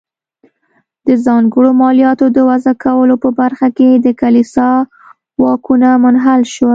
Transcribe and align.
د 1.05 1.07
ځانګړو 1.25 1.69
مالیاتو 1.81 2.25
د 2.35 2.37
وضع 2.49 2.73
کولو 2.83 3.15
په 3.23 3.29
برخه 3.39 3.67
کې 3.77 3.89
د 3.93 4.07
کلیسا 4.21 4.69
واکونه 5.41 5.89
منحل 6.03 6.41
شول. 6.53 6.69